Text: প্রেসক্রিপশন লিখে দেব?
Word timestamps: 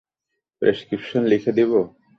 প্রেসক্রিপশন 0.61 1.21
লিখে 1.31 1.51
দেব? 1.57 1.71